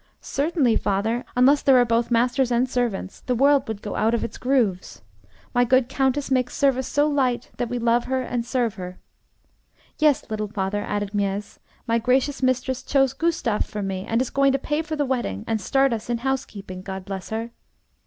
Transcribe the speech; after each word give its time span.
'Certainly, 0.19 0.75
father: 0.77 1.23
unless 1.35 1.61
there 1.61 1.77
are 1.77 1.85
both 1.85 2.09
masters 2.09 2.49
and 2.49 2.67
servants 2.67 3.21
the 3.27 3.35
world 3.35 3.67
would 3.67 3.83
go 3.83 3.95
out 3.95 4.15
of 4.15 4.23
its 4.23 4.39
grooves. 4.39 5.03
My 5.53 5.63
good 5.63 5.89
Countess 5.89 6.31
makes 6.31 6.55
service 6.55 6.87
so 6.87 7.07
light, 7.07 7.51
that 7.57 7.69
we 7.69 7.77
love 7.77 8.07
and 8.11 8.43
serve 8.43 8.73
her. 8.81 8.97
Yes, 9.99 10.27
little 10.31 10.47
father,' 10.47 10.81
added 10.83 11.11
Miez, 11.13 11.59
'my 11.85 11.99
gracious 11.99 12.41
mistress 12.41 12.81
chose 12.81 13.13
Gustav 13.13 13.63
for 13.63 13.83
me, 13.83 14.03
and 14.07 14.23
is 14.23 14.31
going 14.31 14.53
to 14.53 14.57
pay 14.57 14.81
for 14.81 14.95
the 14.95 15.05
wedding 15.05 15.43
and 15.45 15.61
start 15.61 15.93
us 15.93 16.09
in 16.09 16.17
housekeeping 16.17 16.81
God 16.81 17.05
bless 17.05 17.29
her!' 17.29 17.51